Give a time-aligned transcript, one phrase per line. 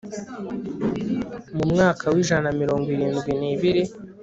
[1.55, 3.83] mu mwaka w'ijana na mirongo irindwi n'ibiri